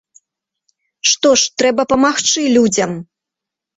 Што 1.11 1.33
ж, 1.41 1.53
трэба 1.63 1.81
памагчы 1.93 2.41
людзям. 2.59 2.91